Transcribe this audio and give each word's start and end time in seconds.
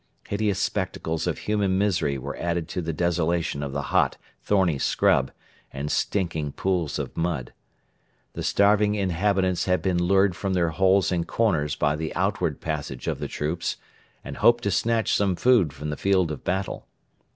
Hideous 0.29 0.57
spectacles 0.57 1.27
of 1.27 1.37
human 1.37 1.77
misery 1.77 2.17
were 2.17 2.35
added 2.37 2.67
to 2.69 2.81
the 2.81 2.91
desolation 2.91 3.61
of 3.61 3.71
the 3.71 3.83
hot, 3.93 4.17
thorny 4.41 4.79
scrub 4.79 5.29
and 5.71 5.91
stinking 5.91 6.53
pools 6.53 6.97
of 6.97 7.15
mud. 7.15 7.53
The 8.33 8.41
starving 8.41 8.95
inhabitants 8.95 9.65
had 9.65 9.83
been 9.83 10.01
lured 10.01 10.35
from 10.35 10.53
their 10.53 10.69
holes 10.69 11.11
and 11.11 11.27
corners 11.27 11.75
by 11.75 11.95
the 11.95 12.15
outward 12.15 12.61
passage 12.61 13.05
of 13.07 13.19
the 13.19 13.27
troops, 13.27 13.77
and 14.23 14.37
hoped 14.37 14.63
to 14.63 14.71
snatch 14.71 15.13
some 15.13 15.35
food 15.35 15.71
from 15.71 15.91
the 15.91 15.97
field 15.97 16.31
of 16.31 16.43
battle. 16.43 16.87